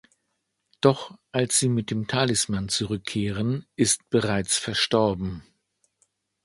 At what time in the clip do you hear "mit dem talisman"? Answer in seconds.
1.69-2.69